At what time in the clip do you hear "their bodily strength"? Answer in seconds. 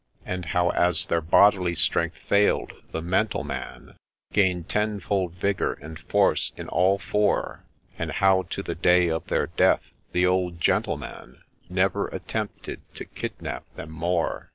1.05-2.17